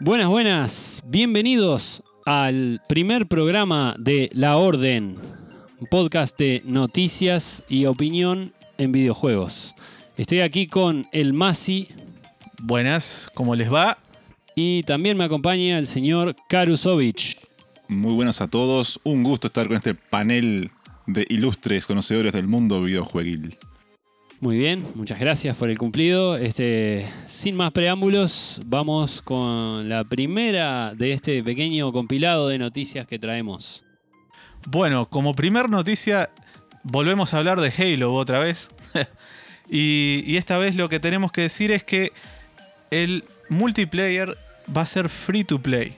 [0.00, 1.02] Buenas, buenas.
[1.06, 5.18] Bienvenidos al primer programa de La Orden,
[5.80, 9.74] un podcast de noticias y opinión en videojuegos.
[10.16, 11.88] Estoy aquí con el Masi
[12.62, 13.98] Buenas, ¿cómo les va?
[14.54, 17.38] y también me acompaña el señor Karusovich.
[17.88, 19.00] Muy buenas a todos.
[19.04, 20.70] Un gusto estar con este panel
[21.06, 23.58] de ilustres conocedores del mundo videojueguil.
[24.40, 26.36] Muy bien, muchas gracias por el cumplido.
[26.36, 33.18] Este, sin más preámbulos, vamos con la primera de este pequeño compilado de noticias que
[33.18, 33.84] traemos.
[34.66, 36.30] Bueno, como primer noticia,
[36.82, 38.70] volvemos a hablar de Halo otra vez.
[39.70, 42.12] y, y esta vez lo que tenemos que decir es que
[42.90, 44.36] el multiplayer
[44.76, 45.96] va a ser free to play.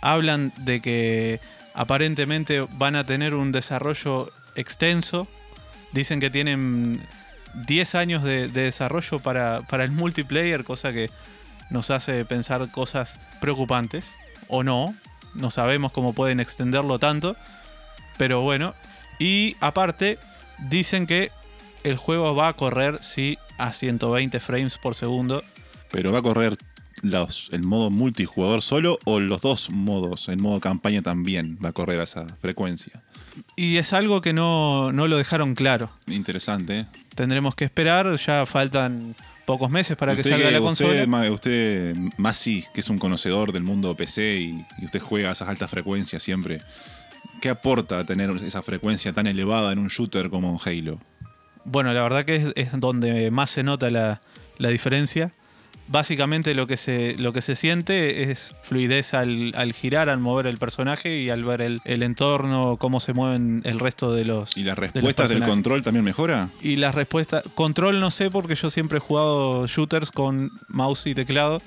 [0.00, 1.40] Hablan de que
[1.74, 5.28] aparentemente van a tener un desarrollo extenso.
[5.92, 7.00] Dicen que tienen
[7.66, 11.10] 10 años de, de desarrollo para, para el multiplayer, cosa que
[11.70, 14.12] nos hace pensar cosas preocupantes.
[14.48, 14.94] O no,
[15.34, 17.36] no sabemos cómo pueden extenderlo tanto.
[18.16, 18.74] Pero bueno,
[19.18, 20.18] y aparte,
[20.70, 21.30] dicen que
[21.82, 25.42] el juego va a correr, sí, a 120 frames por segundo.
[25.90, 26.56] Pero va a correr
[27.02, 31.72] los, el modo multijugador solo o los dos modos, el modo campaña también va a
[31.72, 33.02] correr a esa frecuencia.
[33.56, 35.90] Y es algo que no, no lo dejaron claro.
[36.06, 36.86] Interesante.
[37.14, 39.14] Tendremos que esperar, ya faltan
[39.46, 41.06] pocos meses para que salga la usted, consola.
[41.06, 45.32] ma- Usted, Masi, que es un conocedor del mundo PC y, y usted juega a
[45.32, 46.58] esas altas frecuencias siempre.
[47.40, 50.98] ¿Qué aporta tener esa frecuencia tan elevada en un shooter como Halo?
[51.64, 54.20] Bueno, la verdad que es, es donde más se nota la,
[54.58, 55.32] la diferencia.
[55.86, 60.46] Básicamente lo que se, lo que se siente es fluidez al, al girar, al mover
[60.46, 64.56] el personaje y al ver el, el entorno, cómo se mueven el resto de los...
[64.56, 66.48] ¿Y las de respuestas del control también mejora?
[66.62, 67.44] Y las respuestas...
[67.54, 71.60] Control no sé porque yo siempre he jugado shooters con mouse y teclado.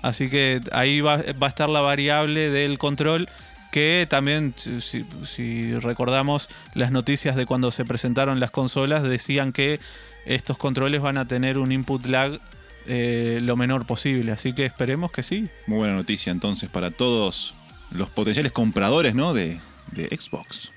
[0.00, 3.28] Así que ahí va, va a estar la variable del control
[3.72, 9.80] que también, si recordamos las noticias de cuando se presentaron las consolas, decían que
[10.24, 12.40] estos controles van a tener un input lag
[12.88, 14.32] eh, lo menor posible.
[14.32, 15.48] Así que esperemos que sí.
[15.66, 17.54] Muy buena noticia entonces para todos
[17.90, 19.34] los potenciales compradores ¿no?
[19.34, 19.58] de,
[19.92, 20.70] de Xbox.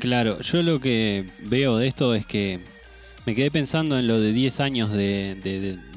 [0.00, 2.60] Claro, yo lo que veo de esto es que
[3.24, 5.34] me quedé pensando en lo de 10 años de-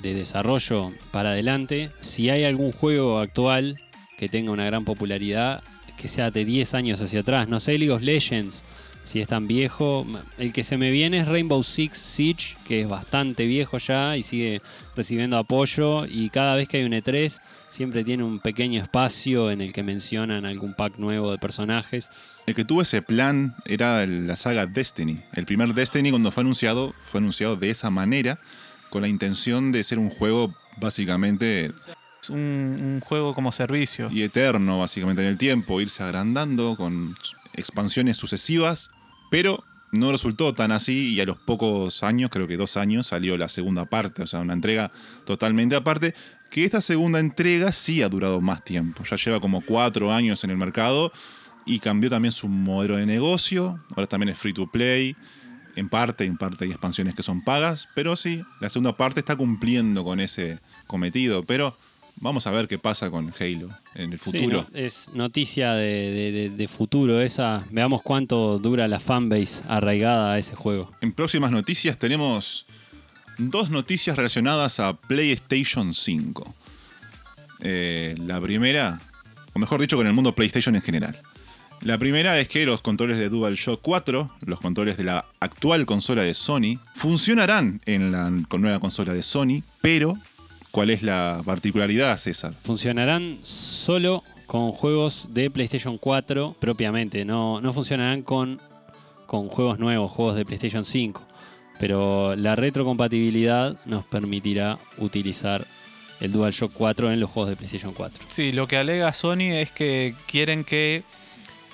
[0.01, 1.89] de desarrollo para adelante.
[1.99, 3.81] Si hay algún juego actual
[4.17, 5.61] que tenga una gran popularidad,
[5.97, 7.49] que sea de 10 años hacia atrás.
[7.49, 8.63] No sé, League of Legends,
[9.05, 10.05] si es tan viejo.
[10.38, 14.23] El que se me viene es Rainbow Six Siege, que es bastante viejo ya y
[14.23, 14.61] sigue
[14.95, 16.05] recibiendo apoyo.
[16.05, 17.39] Y cada vez que hay un E3,
[17.69, 22.09] siempre tiene un pequeño espacio en el que mencionan algún pack nuevo de personajes.
[22.47, 25.21] El que tuvo ese plan era la saga Destiny.
[25.33, 28.39] El primer Destiny cuando fue anunciado, fue anunciado de esa manera,
[28.89, 31.71] con la intención de ser un juego básicamente
[32.29, 34.09] un, un juego como servicio.
[34.11, 37.15] y eterno, básicamente en el tiempo, irse agrandando con
[37.57, 38.91] expansiones sucesivas,
[39.31, 43.38] pero no resultó tan así y a los pocos años, creo que dos años, salió
[43.38, 44.91] la segunda parte, o sea, una entrega
[45.25, 46.13] totalmente aparte,
[46.49, 50.51] que esta segunda entrega sí ha durado más tiempo, ya lleva como cuatro años en
[50.51, 51.11] el mercado
[51.65, 55.15] y cambió también su modelo de negocio, ahora también es free to play.
[55.75, 59.35] En parte, en parte hay expansiones que son pagas, pero sí, la segunda parte está
[59.35, 61.44] cumpliendo con ese cometido.
[61.44, 61.75] Pero
[62.17, 64.65] vamos a ver qué pasa con Halo en el Sí, futuro.
[64.71, 67.63] no, es noticia de, de- de- de futuro esa.
[67.71, 70.89] Veamos cuánto dura la fanbase arraigada a ese juego.
[71.01, 72.65] En próximas noticias tenemos
[73.37, 76.53] dos noticias relacionadas a PlayStation 5.
[77.61, 78.99] Eh, la primera,
[79.53, 81.19] o mejor dicho, con el mundo PlayStation en general.
[81.81, 86.21] La primera es que los controles de DualShock 4, los controles de la actual consola
[86.23, 90.17] de Sony, funcionarán en la nueva consola de Sony, pero
[90.75, 92.52] ¿cuál es la particularidad, César?
[92.62, 97.24] Funcionarán solo con juegos de PlayStation 4 propiamente.
[97.24, 98.59] No, no funcionarán con,
[99.25, 101.25] con juegos nuevos, juegos de PlayStation 5.
[101.80, 105.66] Pero la retrocompatibilidad nos permitirá utilizar
[106.19, 108.25] el DualShock 4 en los juegos de PlayStation 4.
[108.28, 111.04] Sí, lo que alega Sony es que quieren que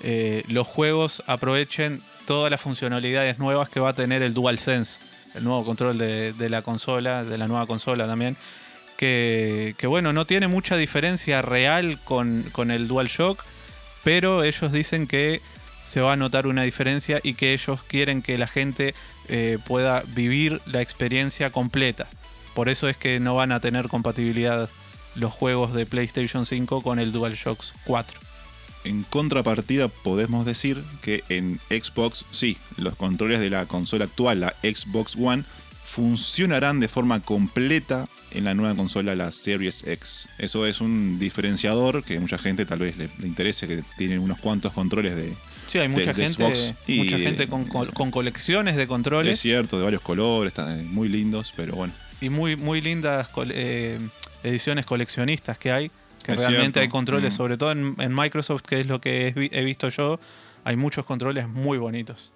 [0.04, 5.02] eh, los juegos aprovechen todas las funcionalidades nuevas que va a tener el DualSense,
[5.34, 8.38] el nuevo control de, de la consola, de la nueva consola también.
[9.02, 13.44] Que, bueno, no tiene mucha diferencia real con, con el DualShock,
[14.04, 15.42] pero ellos dicen que
[15.86, 18.94] se va a notar una diferencia y que ellos quieren que la gente
[19.28, 22.08] eh, pueda vivir la experiencia completa.
[22.54, 24.70] Por eso es que no van a tener compatibilidad
[25.16, 28.20] los juegos de PlayStation 5 con el DualShock 4.
[28.84, 34.54] En contrapartida, podemos decir que en Xbox, sí, los controles de la consola actual, la
[34.62, 35.44] Xbox One,
[35.86, 40.30] funcionarán de forma completa en la nueva consola, la Series X.
[40.38, 44.40] Eso es un diferenciador que mucha gente tal vez le, le interese, que tiene unos
[44.40, 45.34] cuantos controles de...
[45.68, 49.40] Sí, hay mucha de gente, y- mucha gente con, col- con colecciones de Es controles
[49.40, 51.94] cierto, de varios colores, eh, muy lindos, pero bueno.
[52.20, 54.00] y muy, muy lindas eh,
[54.44, 55.92] ediciones coleccionistas que hay.
[56.24, 56.80] Que Es realmente cierto.
[56.82, 57.38] hay controles, Mm.
[57.38, 60.20] sobre todo en, en Microsoft, que es lo que he visto yo.
[60.64, 62.32] Hay muchos controles muy bonitos.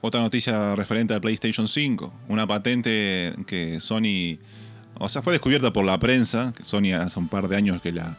[0.00, 4.38] Otra noticia referente a PlayStation 5, una patente que Sony,
[4.94, 7.90] o sea, fue descubierta por la prensa, que Sony hace un par de años que
[7.90, 8.16] la,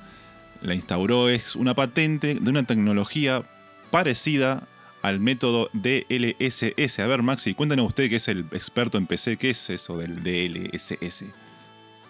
[0.61, 3.43] la instauró, es una patente de una tecnología
[3.91, 4.63] parecida
[5.01, 6.99] al método DLSS.
[6.99, 10.23] A ver, Maxi, cuéntanos usted que es el experto en PC, ¿qué es eso del
[10.23, 11.23] DLSS?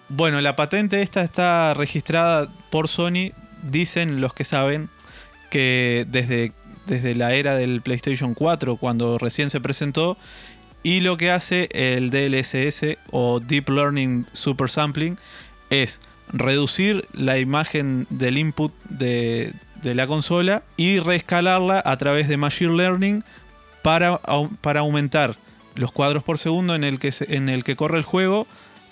[0.10, 3.32] Bueno, la patente esta está registrada por Sony.
[3.62, 4.90] Dicen los que saben
[5.52, 6.54] que desde,
[6.86, 10.18] desde la era del PlayStation 4, cuando recién se presentó,
[10.84, 15.18] y lo que hace el DLSS o Deep Learning Super Sampling
[15.70, 16.00] es
[16.32, 19.54] reducir la imagen del input de,
[19.84, 23.24] la consola y reescalarla a través de Machine Learning
[23.84, 25.38] para, au- para aumentar
[25.76, 28.48] los cuadros por segundo en el que, en el que corre el juego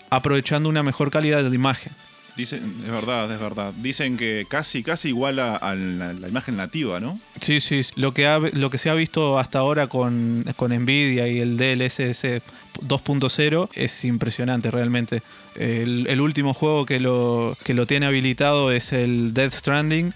[0.10, 1.92] aprovechando una mejor calidad de imagen.
[2.38, 3.74] Es verdad, es verdad.
[3.78, 7.19] Dicen que casi, casi igual a, la, imagen nativa, ¿no?
[7.42, 11.39] Sí, sí, lo que, lo que se ha visto hasta ahora con, con Nvidia y
[11.39, 12.42] el DLSS
[12.81, 15.22] 2.0 es impresionante realmente.
[15.56, 20.13] El, último juego que lo, que lo tiene habilitado es el Death Stranding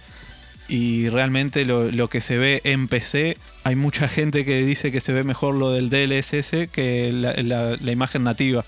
[0.68, 5.12] y realmente lo, que se ve en PC, hay mucha gente que dice que se
[5.12, 8.64] ve mejor lo del DLSS que la imagen nativa.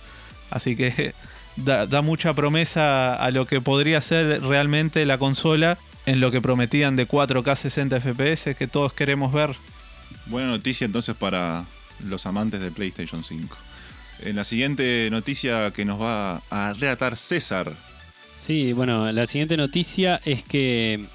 [0.49, 1.13] Así que
[1.55, 6.41] da, da mucha promesa a lo que podría ser realmente la consola en lo que
[6.41, 9.55] prometían de 4K 60 FPS que todos queremos ver.
[10.25, 11.65] Buena noticia entonces para
[12.05, 13.57] los amantes de PlayStation 5.
[14.21, 17.71] En la siguiente noticia que nos va a relatar César.
[18.37, 21.05] Sí, bueno, la siguiente noticia es que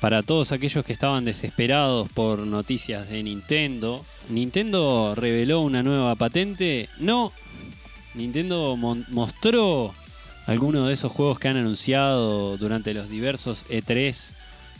[0.00, 6.88] para todos aquellos que estaban desesperados por noticias de Nintendo, Nintendo reveló una nueva patente.
[6.98, 7.32] No,
[8.14, 9.94] Nintendo mostró
[10.46, 14.34] algunos de esos juegos que han anunciado durante los diversos E3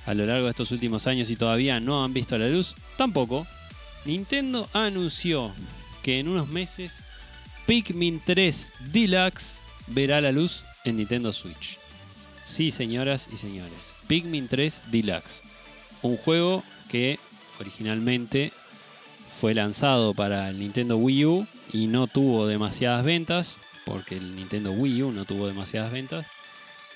[0.06, 2.75] a lo largo de estos últimos años y todavía no han visto la luz.
[2.96, 3.46] Tampoco.
[4.05, 5.52] Nintendo anunció
[6.02, 7.05] que en unos meses
[7.67, 11.79] Pikmin 3 Deluxe verá la luz en Nintendo Switch.
[12.44, 13.94] Sí, señoras y señores.
[14.08, 15.43] Pikmin 3 Deluxe.
[16.02, 17.20] Un juego que
[17.61, 18.52] originalmente
[19.43, 24.71] fue lanzado para el Nintendo Wii U y no tuvo demasiadas ventas, porque el Nintendo
[24.71, 26.27] Wii U no tuvo demasiadas ventas.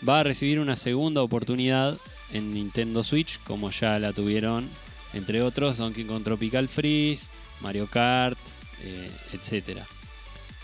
[0.09, 1.99] Va a recibir una segunda oportunidad
[2.33, 4.69] en Nintendo Switch, como ya la tuvieron,
[5.13, 7.31] entre otros, Donkey Kong Tropical Freeze,
[7.63, 8.39] Mario Kart,
[8.85, 9.85] eh, etcétera.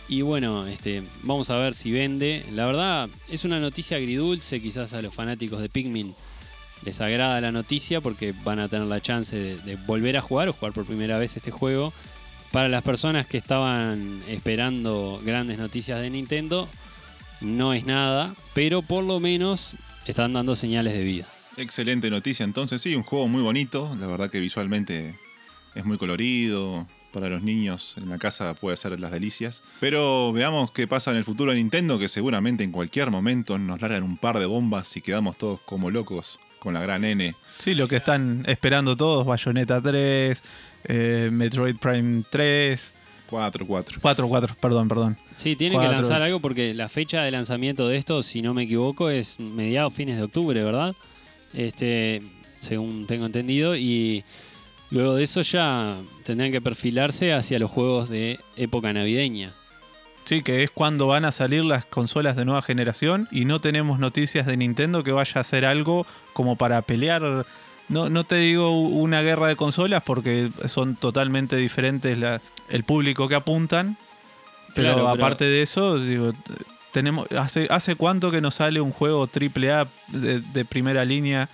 [0.08, 2.44] Y bueno, este, vamos a ver si vende.
[2.52, 4.62] La verdad, es una noticia agridulce.
[4.62, 6.14] Quizás a los fanáticos de Pikmin
[6.84, 10.52] les agrada la noticia porque van a tener la chance de, volver a jugar o
[10.52, 11.93] jugar por primera vez este juego.
[12.50, 16.69] Para las personas que estaban esperando grandes noticias de Nintendo,
[17.40, 19.76] no es nada, pero por lo menos
[20.06, 21.26] están dando señales de vida.
[21.56, 25.14] Excelente noticia entonces, sí, un juego muy bonito, la verdad que visualmente
[25.75, 29.62] es muy colorido, para los niños en la casa puede ser las delicias.
[29.81, 33.81] Pero veamos qué pasa en el futuro de Nintendo, que seguramente en cualquier momento nos
[33.81, 37.34] largan un par de bombas y quedamos todos como locos con la gran N.
[37.58, 40.42] Sí, lo que están esperando todos, Bayonetta 3,
[40.84, 42.92] eh, Metroid Prime 3,
[43.28, 43.98] 4, 4.
[44.00, 45.19] 4, 4, perdón, perdón.
[45.34, 48.62] Sí, tienen que lanzar algo porque la fecha de lanzamiento de esto, si no me
[48.62, 50.94] equivoco, es mediados fines de octubre, ¿verdad?
[51.52, 52.22] Este,
[52.60, 53.74] según tengo entendido.
[53.74, 54.22] Y
[54.90, 59.52] luego de eso ya tendrán que perfilarse hacia los juegos de época navideña.
[60.24, 63.98] Sí, que es cuando van a salir las consolas de nueva generación y no tenemos
[63.98, 67.44] noticias de Nintendo que vaya a hacer algo como para pelear.
[67.88, 73.29] No, no te digo una guerra de consolas porque son totalmente diferentes la- el público
[73.29, 73.96] que apuntan.
[74.74, 76.32] Pero Claro, pero- aparte de eso, digo,
[76.93, 81.48] tenemos hace, hace cuánto que nos sale un juego AAA de, de primera línea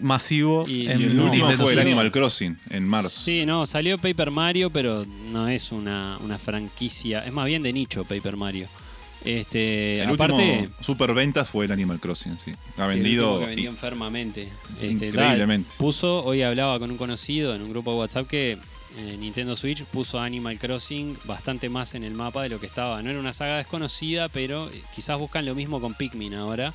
[0.00, 1.86] masivo Y- Y en el no, último Nintendo fue el Switch?
[1.92, 3.08] Animal Crossing en marzo.
[3.20, 7.24] Sí, no, salió Paper Mario, pero no es una, una franquicia.
[7.24, 8.66] Es más bien de nicho Paper Mario.
[9.24, 12.52] Este, El aparte, último super venta fue el Animal Crossing, sí.
[12.78, 14.48] Ha el vendido que vendió enfermamente.
[14.78, 15.68] Sí, Este, increíblemente.
[15.68, 18.52] tal, puso, hoy hablaba con un conocido en un grupo de WhatsApp que
[18.96, 23.02] eh, Nintendo Switch puso Animal Crossing bastante más en el mapa de lo que estaba.
[23.02, 26.72] No era una saga desconocida, pero eh, quizás buscan lo mismo con Pikmin ahora.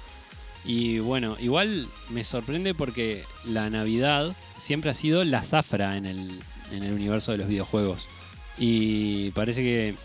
[0.65, 6.39] Y bueno, igual me sorprende porque la Navidad siempre ha sido la zafra en el,
[6.71, 8.07] en el universo de los videojuegos.
[8.57, 9.95] Y parece que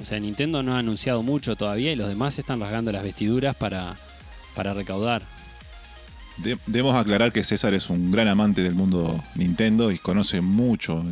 [0.00, 3.56] O sea, Nintendo no ha anunciado mucho todavía y los demás están rasgando las vestiduras
[3.56, 3.96] para,
[4.54, 5.22] para recaudar.
[6.36, 11.02] De- debemos aclarar que César es un gran amante del mundo Nintendo y conoce mucho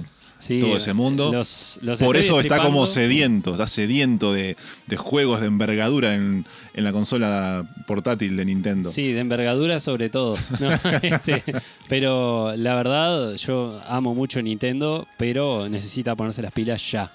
[0.46, 1.32] Sí, todo ese mundo.
[1.32, 6.44] los- los Por eso está como sediento, está sediento de, de juegos de envergadura en,
[6.74, 8.90] en la consola portátil de Nintendo.
[8.90, 10.36] Sí, de envergadura sobre todo.
[10.60, 10.68] ¿no?
[11.02, 11.42] Este,
[11.88, 17.10] pero la verdad, yo amo mucho Nintendo, pero necesita ponerse las pilas ya.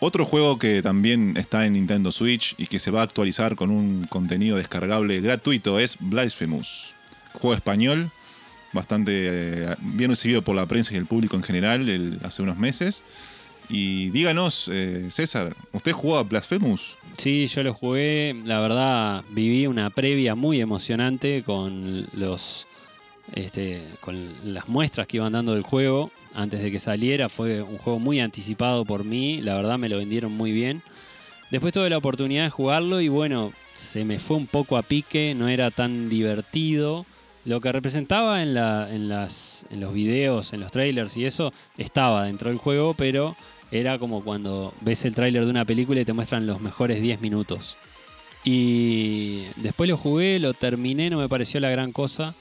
[0.00, 3.70] Otro juego que también está en Nintendo Switch y que se va a actualizar con
[3.70, 6.94] un contenido descargable gratuito es Blasphemous.
[7.32, 8.10] Juego español,
[8.74, 13.02] bastante eh, bien recibido por la prensa y el público en general hace unos meses.
[13.70, 16.98] Y díganos, eh, César, ¿usted jugó a Blasphemous?
[17.16, 22.66] Sí, yo lo jugué, la verdad, viví una previa muy emocionante con los
[23.32, 27.28] este, con las muestras que iban dando del juego antes de que saliera.
[27.30, 30.82] Fue un juego muy anticipado por mí, la verdad me lo vendieron muy bien.
[31.50, 35.34] Después tuve la oportunidad de jugarlo y bueno, se me fue un poco a pique,
[35.36, 37.06] no era tan divertido.
[37.44, 41.52] Lo que representaba en, la, en, las, en los videos, en los trailers y eso,
[41.76, 43.36] estaba dentro del juego, pero
[43.70, 47.20] era como cuando ves el tráiler de una película y te muestran los mejores 10
[47.20, 47.76] minutos.
[48.44, 52.34] Y después lo jugué, lo terminé, no me pareció la gran cosa.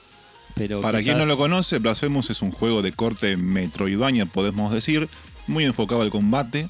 [0.55, 5.09] Pero Para quien no lo conoce, Blasphemous es un juego de corte metroidvania, podemos decir,
[5.47, 6.69] muy enfocado al combate,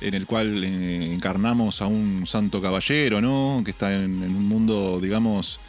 [0.00, 3.62] en el cual eh, encarnamos a un santo caballero, ¿no?
[3.64, 5.60] Que está en, en un mundo, digamos,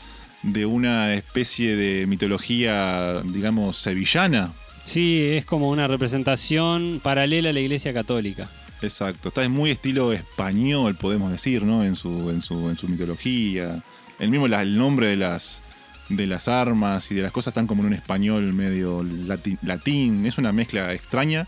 [0.44, 4.52] de una especie de mitología, digamos, sevillana.
[4.84, 8.50] Sí, es como una representación paralela a la Iglesia Católica.
[8.82, 9.30] Exacto.
[9.30, 11.86] Está en muy estilo español, podemos decir, ¿no?
[11.86, 13.82] En su, en su, en su mitología.
[14.20, 15.62] El mismo la- el nombre de las,
[16.10, 20.26] de las armas y de las cosas están como en un español medio lati- latín.
[20.26, 21.48] Es una mezcla extraña.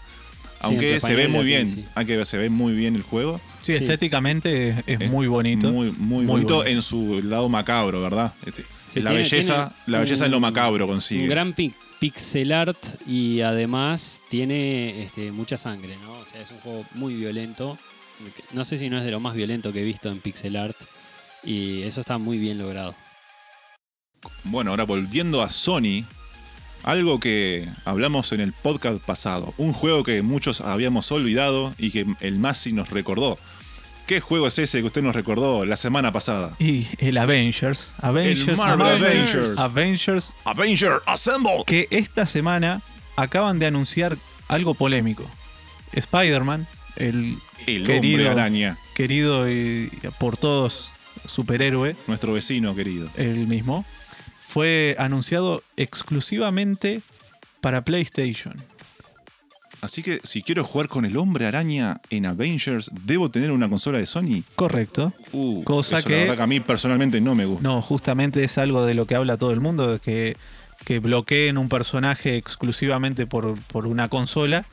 [0.61, 1.67] Aunque se ve muy latín, bien.
[1.67, 1.85] sí.
[1.95, 3.41] Aunque se ve muy bien el juego.
[3.59, 3.79] Sí, Sí.
[3.83, 5.69] estéticamente es, muy bonito.
[5.71, 8.33] Muy, muy, Muy bonito en su lado macabro, ¿verdad?
[8.45, 8.63] Este,
[8.95, 11.23] Sí, la tiene- belleza, tiene la belleza en lo macabro consigue.
[11.23, 16.13] Un gran pi- pixel art y además tiene este, mucha sangre, ¿no?
[16.13, 17.77] O sea, es un juego muy violento.
[18.53, 20.77] No sé si no es de lo más violento que he visto en pixel art.
[21.43, 22.95] Y eso está muy bien logrado.
[24.45, 26.03] Bueno, ahora volviendo a Sony,
[26.83, 32.05] algo que hablamos en el podcast pasado, un juego que muchos habíamos olvidado y que
[32.21, 33.37] el Masi nos recordó.
[34.07, 36.53] ¿Qué juego es ese que usted nos recordó la semana pasada?
[36.59, 37.93] Y el Avengers.
[37.99, 38.57] Avengers.
[38.59, 39.57] Marvel Avengers.
[39.57, 39.57] Avengers.
[39.57, 40.33] Avengers.
[40.45, 41.63] Avenger Assemble.
[41.65, 42.81] Que esta semana
[43.15, 44.15] acaban de anunciar
[44.47, 45.25] algo polémico.
[45.93, 48.29] Spider-Man, el El Querido.
[48.29, 50.91] araña, querido y por todos
[51.27, 53.09] superhéroe, nuestro vecino querido.
[53.15, 53.85] el mismo,
[54.47, 57.01] fue anunciado exclusivamente
[57.61, 58.53] para PlayStation.
[59.85, 63.97] Así que si quiero jugar con el hombre araña en Avengers, ¿debo tener una consola
[63.99, 64.43] de Sony?
[64.55, 65.13] Correcto.
[65.31, 67.63] Uh, Cosa eso que- La verdad que a mí personalmente no me gusta.
[67.67, 70.35] No, justamente es algo de lo que habla todo el mundo, de que,
[70.85, 74.65] que bloqueen un personaje exclusivamente por, por una consola.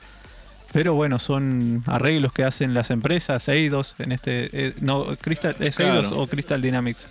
[0.71, 4.49] Pero bueno, son arreglos que hacen las empresas, Eidos, en este...
[4.53, 5.99] eh, no, Crystal, ¿es Claro.
[5.99, 7.07] Eidos o Crystal Dynamics?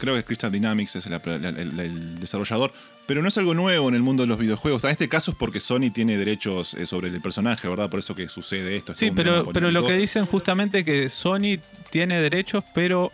[0.00, 2.72] Creo que Crystal Dynamics es la- la- el, el desarrollador.
[3.06, 4.84] Pero no es algo nuevo en el mundo de los videojuegos.
[4.84, 7.90] En este caso es porque Sony tiene derechos eh, sobre el personaje, ¿verdad?
[7.90, 8.92] Por eso que sucede esto.
[8.92, 11.58] es Sí, pero, pero lo que dicen justamente es que Sony
[11.90, 13.10] tiene derechos, pero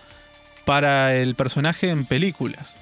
[0.64, 2.76] para el personaje en películas.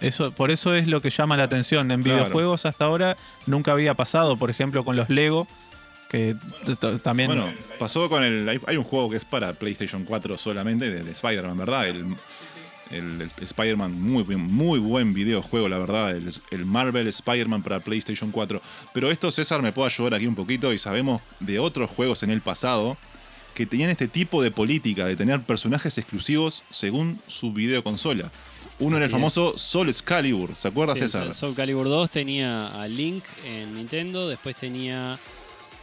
[0.00, 1.90] Eso, por eso es lo que llama la atención.
[1.92, 2.20] En Claro.
[2.22, 3.16] videojuegos hasta ahora
[3.46, 5.46] nunca había pasado, por ejemplo, con los Lego,
[6.10, 7.28] que t- también...
[7.28, 8.48] Bueno, pasó con el.
[8.48, 11.88] Hay, hay un juego que es para PlayStation 4 solamente, de, de Spider-Man, ¿verdad?
[11.88, 12.04] El,
[12.90, 16.10] el- el Spider-Man, muy, buen- muy buen videojuego, la verdad.
[16.16, 18.60] El, el Marvel Spider-Man para PlayStation 4.
[18.92, 22.30] Pero esto, César, me puede ayudar aquí un poquito y sabemos de otros juegos en
[22.30, 22.96] el pasado
[23.54, 28.30] que tenían este tipo de política de tener personajes exclusivos según su videoconsola.
[28.80, 29.20] Uno era el Así es.
[29.20, 31.28] famoso Soul Excalibur, ¿se acuerda, Sí, César?
[31.32, 35.16] Soul- Calibur 2 tenía a Link en Nintendo, después tenía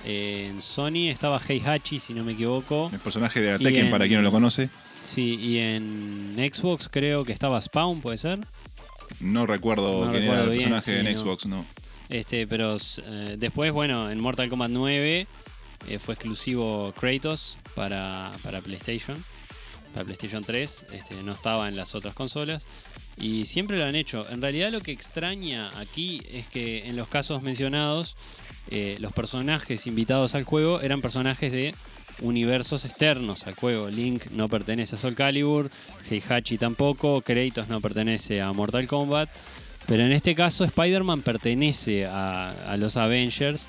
[0.04, 2.90] eh, en Sony, estaba Heihachi, si no me equivoco.
[2.92, 4.70] El personaje de Tekken, en- para quien no lo conoce.
[5.04, 8.40] Sí, y en Xbox creo que estaba Spawn, ¿puede ser?
[9.20, 11.20] No recuerdo No quién recuerdo era el bien, personaje sí, en no.
[11.22, 11.66] Xbox, no.
[12.10, 15.28] Este, pero eh, después, bueno, en Mortal Kombat 9
[15.88, 19.24] eh, fue exclusivo Kratos para, para PlayStation,
[19.94, 22.64] para PlayStation 3, este, no estaba en las otras consolas.
[23.18, 24.26] Y siempre lo han hecho.
[24.30, 28.16] En realidad lo que extraña aquí es que en los casos mencionados,
[28.70, 31.76] eh, los personajes invitados al juego eran personajes de
[32.20, 33.90] universos externos al juego.
[33.90, 35.70] Link no pertenece a Soul Calibur,
[36.10, 39.30] Heihachi tampoco, Kratos no pertenece a Mortal Kombat.
[39.88, 43.68] Pero en este caso Spider-Man pertenece a, a los Avengers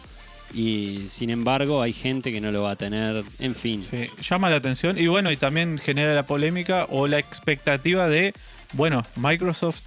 [0.55, 3.25] Y sin embargo, hay gente que no lo va a tener.
[3.39, 3.85] En fin.
[3.85, 8.35] Sí, llama la atención y bueno, y también genera la polémica o la expectativa de,
[8.75, 9.81] bueno, Microsoft,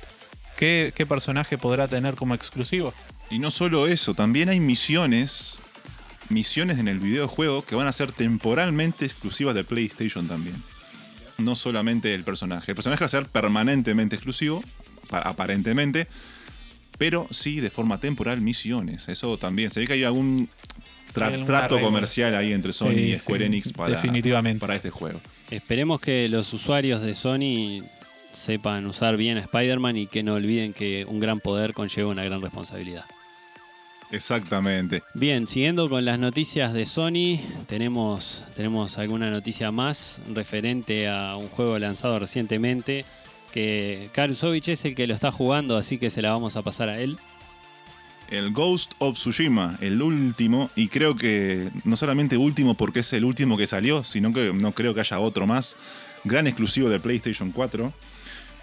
[0.58, 2.94] ¿qué, qué personaje podrá tener como exclusivo?
[3.30, 5.58] Y no solo eso, también hay misiones,
[6.30, 10.56] misiones en el videojuego que van a ser temporalmente exclusivas de PlayStation también.
[11.38, 12.72] No solamente el personaje.
[12.72, 14.64] El personaje va a ser permanentemente exclusivo,
[15.10, 16.08] pa- aparentemente,
[16.98, 19.10] pero sí de forma temporal misiones.
[19.10, 19.70] Eso también.
[19.72, 20.48] Se ve que hay algún
[21.14, 21.88] tra- Hay algún trato arreglo.
[21.88, 24.60] comercial ahí entre Sony Sí, y Square sí, Enix para, definitivamente.
[24.62, 25.20] para este juego.
[25.52, 27.84] Esperemos que los usuarios de Sony
[28.32, 32.24] sepan usar bien a Spider-Man y que no olviden que un gran poder conlleva una
[32.24, 33.06] gran responsabilidad.
[34.12, 35.04] Exactamente.
[35.14, 41.48] Bien, siguiendo con las noticias de Sony, tenemos, tenemos alguna noticia más referente a un
[41.50, 43.06] juego lanzado recientemente
[43.52, 46.90] que Karusovich es el que lo está jugando, así que se la vamos a pasar
[46.90, 47.18] a él.
[48.30, 53.24] El Ghost of Tsushima, el último, y creo que no solamente último porque es el
[53.24, 55.78] último que salió, sino que no creo que haya otro más,
[56.24, 57.94] gran exclusivo de PlayStation 4.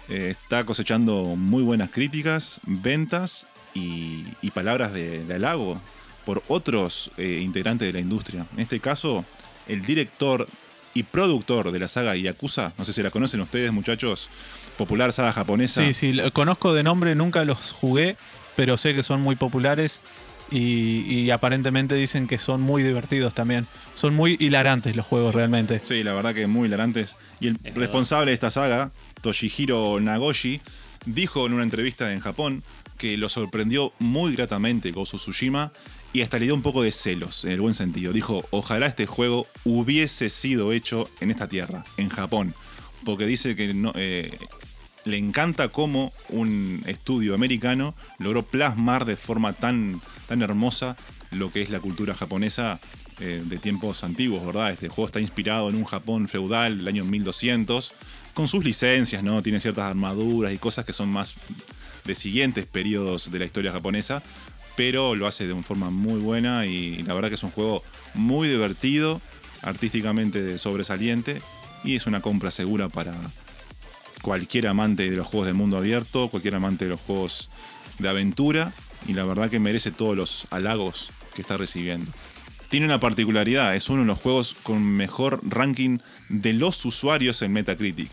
[0.09, 5.81] Eh, está cosechando muy buenas críticas, ventas y, y palabras de, de halago
[6.25, 8.45] por otros eh, integrantes de la industria.
[8.53, 9.25] En este caso,
[9.67, 10.47] el director
[10.93, 14.29] y productor de la saga Yakuza, no sé si la conocen ustedes muchachos,
[14.77, 15.83] popular saga japonesa.
[15.83, 18.15] Sí, sí, lo conozco de nombre, nunca los jugué,
[18.55, 20.01] pero sé que son muy populares
[20.51, 23.65] y, y aparentemente dicen que son muy divertidos también.
[23.95, 25.81] Son muy hilarantes los juegos realmente.
[25.83, 27.15] Sí, la verdad que muy hilarantes.
[27.39, 30.61] Y el responsable de esta saga, Toshihiro Nagoshi,
[31.05, 32.63] dijo en una entrevista en Japón
[33.03, 35.73] que lo sorprendió muy gratamente of Tsushima
[36.13, 38.13] y hasta le dio un poco de celos, en el buen sentido.
[38.13, 42.53] Dijo, ojalá este juego hubiese sido hecho en esta tierra, en Japón.
[43.03, 44.31] Porque dice que no, eh,
[45.03, 50.95] le encanta cómo un estudio americano logró plasmar de forma tan, tan hermosa
[51.31, 52.79] lo que es la cultura japonesa
[53.19, 54.71] eh, de tiempos antiguos, ¿verdad?
[54.71, 57.91] Este juego está inspirado en un Japón feudal del año 1200,
[58.33, 59.41] con sus licencias, ¿no?
[59.43, 61.35] Tiene ciertas armaduras y cosas que son más
[62.05, 64.23] de siguientes periodos de la historia japonesa,
[64.75, 67.83] pero lo hace de una forma muy buena y la verdad que es un juego
[68.13, 69.21] muy divertido,
[69.61, 71.41] artísticamente sobresaliente
[71.83, 73.13] y es una compra segura para
[74.21, 77.49] cualquier amante de los juegos de mundo abierto, cualquier amante de los juegos
[77.99, 78.73] de aventura
[79.07, 82.11] y la verdad que merece todos los halagos que está recibiendo.
[82.69, 85.99] Tiene una particularidad, es uno de los juegos con mejor ranking
[86.29, 88.09] de los usuarios en Metacritic.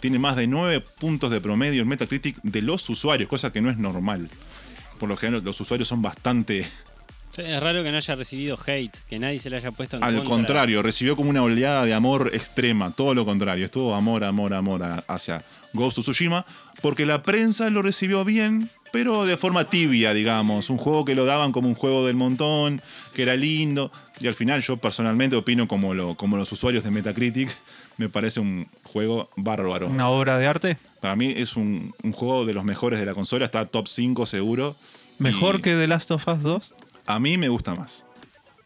[0.00, 3.70] Tiene más de 9 puntos de promedio en Metacritic de los usuarios, cosa que no
[3.70, 4.28] es normal.
[4.98, 6.66] Por lo general los usuarios son bastante
[7.36, 10.14] Es raro que no haya recibido hate, que nadie se le haya puesto en Al
[10.16, 10.30] contra.
[10.30, 15.04] contrario, recibió como una oleada de amor extrema, todo lo contrario, estuvo amor, amor, amor
[15.06, 16.46] hacia Ghost of Tsushima,
[16.80, 21.26] porque la prensa lo recibió bien, pero de forma tibia, digamos, un juego que lo
[21.26, 22.80] daban como un juego del montón,
[23.14, 26.90] que era lindo, y al final yo personalmente opino como, lo, como los usuarios de
[26.90, 27.50] Metacritic,
[27.96, 29.88] me parece un juego bárbaro.
[29.88, 30.78] Una obra de arte.
[31.00, 34.26] Para mí es un, un juego de los mejores de la consola, está top 5
[34.26, 34.76] seguro.
[35.18, 36.74] Mejor y que The Last of Us 2.
[37.06, 38.04] A mí me gusta más.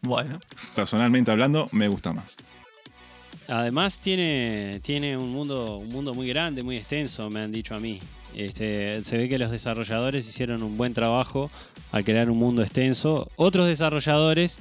[0.01, 0.39] Bueno,
[0.75, 2.35] Personalmente hablando, me gusta más.
[3.47, 7.79] Además tiene, tiene un mundo, un mundo muy grande, muy extenso, me han dicho a
[7.79, 7.99] mí.
[8.33, 11.51] Este, se ve que los desarrolladores hicieron un buen trabajo
[11.91, 13.29] al crear un mundo extenso.
[13.35, 14.59] Otros desarrolladores,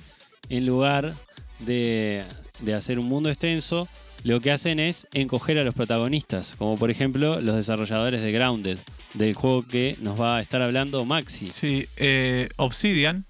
[0.49, 1.15] en lugar
[1.61, 2.25] de,
[2.61, 3.89] de hacer un mundo extenso,
[4.25, 8.79] lo que hacen es encoger a los protagonistas, como por ejemplo los desarrolladores de Grounded,
[9.15, 11.51] del juego que nos va a estar hablando Maxi.
[11.51, 13.25] sí, eh, Obsidian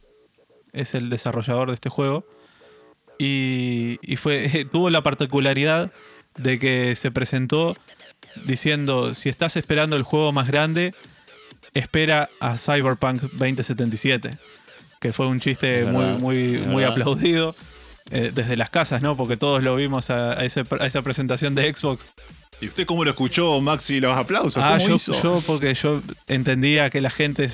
[0.72, 2.24] es el desarrollador de este juego
[3.18, 5.92] y, y fue, tuvo la particularidad
[6.36, 7.76] de que se presentó
[8.46, 10.94] diciendo, si estás esperando el juego más grande,
[11.74, 14.38] espera a Cyberpunk 2077,
[15.00, 17.54] que fue un chiste muy, muy, muy aplaudido
[18.10, 19.16] eh, desde las casas, ¿no?
[19.16, 22.04] Porque todos lo vimos a, a ese- a esa presentación de Xbox.
[22.60, 24.62] ¿Y usted cómo lo escuchó, Maxi, los aplausos?
[24.62, 25.22] Ah, ¿Cómo yo, hizo?
[25.22, 27.48] yo porque yo entendía que la gente...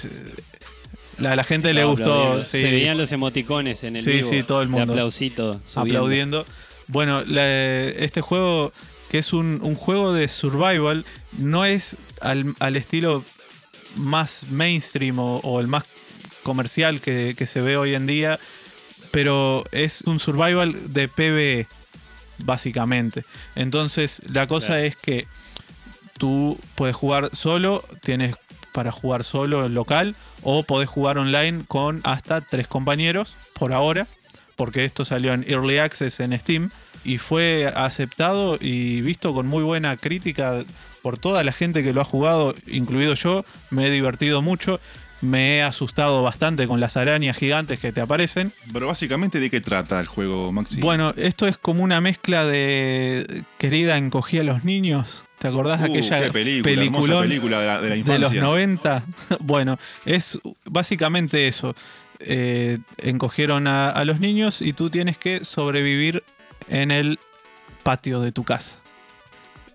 [1.19, 4.43] La, la gente le gustó, sí, Se veían los emoticones en el Sí, vivo sí,
[4.43, 4.93] todo el de mundo.
[4.93, 5.99] aplausito subiendo.
[5.99, 6.47] aplaudiendo.
[6.89, 8.73] Bueno, la- este juego,
[9.11, 11.07] que es un, un juego de survival,
[11.39, 13.25] no es al, al estilo
[13.97, 15.85] más mainstream o, o el más
[16.43, 18.39] comercial que, que se ve hoy en día,
[19.17, 21.67] pero es un survival de PvE,
[22.45, 23.25] básicamente.
[23.55, 24.83] Entonces, la cosa Claro.
[24.83, 25.27] es que
[26.19, 28.37] tú puedes jugar solo, tienes
[28.73, 34.07] para jugar solo local, o podés jugar online con hasta tres compañeros por ahora,
[34.55, 36.69] porque esto salió en Early Access en Steam
[37.03, 40.63] y fue aceptado y visto con muy buena crítica
[41.01, 44.79] por toda la gente que lo ha jugado, incluido yo, me he divertido mucho
[45.23, 48.53] me he asustado bastante con las arañas gigantes que te aparecen.
[48.73, 50.81] Pero básicamente, ¿de qué trata el juego, Maxi?
[50.81, 55.25] Bueno, esto es como una mezcla de Querida encogía a los niños.
[55.39, 58.19] ¿Te acordás de Uh, aquella película, película de la, de la de infancia.
[58.29, 59.03] los 90?
[59.41, 61.75] bueno, es básicamente eso.
[62.19, 66.23] Eh, encogieron a, a los niños y tú tienes que sobrevivir
[66.69, 67.19] en el
[67.83, 68.79] patio de tu casa.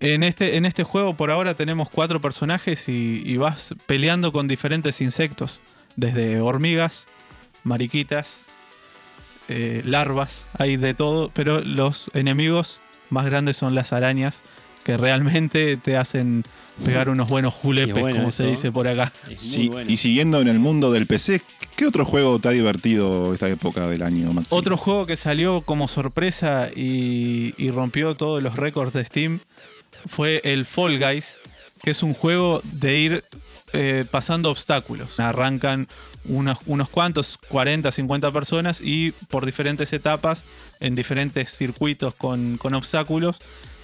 [0.01, 4.47] En este, en este juego por ahora tenemos cuatro personajes y, y vas peleando con
[4.47, 5.61] diferentes insectos,
[5.95, 7.07] desde hormigas,
[7.63, 8.45] mariquitas,
[9.47, 14.41] eh, larvas, hay de todo, pero los enemigos más grandes son las arañas,
[14.83, 16.45] que realmente te hacen
[16.83, 18.49] pegar unos buenos julepes, bueno como se eso.
[18.49, 19.11] dice por acá.
[19.37, 19.91] Sí, bueno.
[19.91, 21.41] Y siguiendo en el mundo del PC,
[21.75, 24.49] ¿qué otro juego te ha divertido esta época del año, Maxi?
[24.49, 29.39] Otro juego que salió como sorpresa y, y rompió todos los récords de Steam
[30.07, 31.37] fue el Fall Guys,
[31.81, 33.23] que es un juego de ir
[33.73, 35.19] eh, pasando obstáculos.
[35.19, 35.87] Arrancan
[36.25, 40.43] unos, cuantos, 40, 50 personas y por diferentes etapas,
[40.79, 43.37] en diferentes circuitos con, con obstáculos,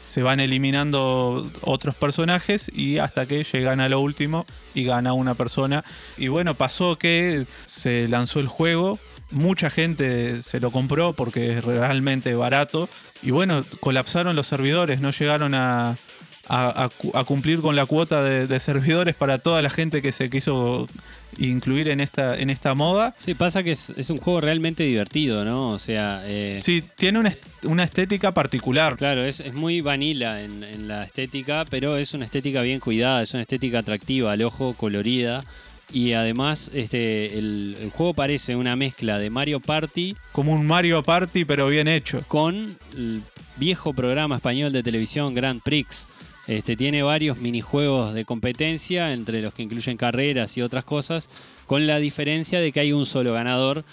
[0.05, 5.35] se van eliminando otros personajes y hasta que llegan a lo último y gana una
[5.35, 5.83] persona.
[6.17, 8.99] Y bueno, pasó que se lanzó el juego,
[9.31, 12.89] mucha gente se lo compró porque es realmente barato
[13.21, 15.95] y bueno, colapsaron los servidores, no llegaron a,
[16.49, 20.01] a- a cu- a cumplir con la cuota de, de servidores para toda la gente
[20.01, 20.87] que se quiso
[21.37, 23.13] incluir en esta, en esta moda.
[23.17, 25.71] Sí, pasa que es, es un juego realmente divertido, ¿no?
[25.71, 28.95] O sea, eh, Sí, tiene una, est- una estética particular.
[28.95, 33.21] claro, es, es muy vanilla en, en la estética, pero es una estética bien cuidada,
[33.21, 35.43] es una estética atractiva al ojo, colorida.
[35.91, 41.01] Y además, este, el, el juego parece una mezcla de Mario Party Como un Mario
[41.01, 42.21] Party, pero bien hecho.
[42.27, 43.21] con el
[43.55, 46.07] viejo programa español de televisión Grand Prix.
[46.47, 51.29] Este, tiene varios minijuegos de competencia, entre los que incluyen carreras y otras cosas,
[51.65, 53.83] con la diferencia de que hay un solo ganador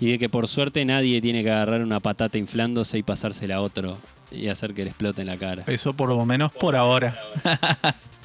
[0.00, 3.60] y de que por suerte nadie tiene que agarrar una patata inflándose y pasársela a
[3.60, 3.96] otro
[4.32, 5.64] y hacer que le explote en la cara.
[5.66, 7.16] Eso por lo menos por ahora.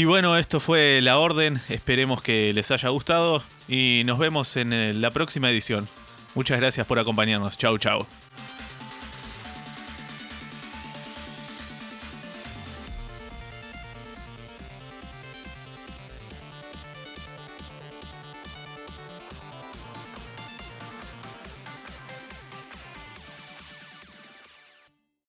[0.00, 1.60] Y bueno, esto fue La Orden.
[1.68, 5.86] Esperemos que les haya gustado y nos vemos en eh, la próxima edición.
[6.34, 7.58] Muchas gracias por acompañarnos.
[7.58, 8.06] Chau, chau.